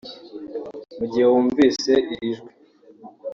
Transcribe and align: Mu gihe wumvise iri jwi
Mu 0.97 1.05
gihe 1.11 1.25
wumvise 1.31 1.93
iri 2.13 2.29
jwi 2.35 2.51